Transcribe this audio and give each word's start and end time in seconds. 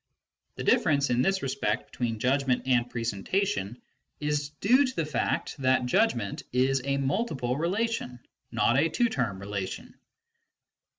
The 0.55 0.63
difference, 0.63 1.11
in 1.11 1.21
this 1.21 1.43
respect, 1.43 1.91
between 1.91 2.17
judg 2.17 2.47
ment 2.47 2.63
and 2.65 2.89
presentation 2.89 3.79
is 4.19 4.49
due 4.49 4.83
to 4.83 4.95
the 4.95 5.05
fact 5.05 5.55
that 5.59 5.85
judgment 5.85 6.41
is 6.51 6.81
a 6.83 6.97
mid 6.97 7.27
tiple 7.27 7.59
relation, 7.59 8.19
not 8.51 8.79
a 8.79 8.89
two 8.89 9.09
term 9.09 9.37
relation. 9.37 9.93